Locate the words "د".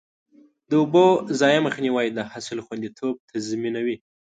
0.69-0.71, 2.11-2.19